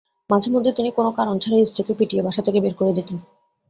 মাঝেমধ্যে 0.29 0.71
তিনি 0.71 0.89
কোনো 0.91 1.09
কারণ 1.11 1.35
ছাড়াই 1.39 1.63
স্ত্রীকে 1.65 1.93
পিটিয়ে 1.99 2.25
বাসা 2.25 2.41
থেকে 2.41 2.59
বের 2.61 2.73
করে 2.73 2.91
দিতেন। 2.93 3.17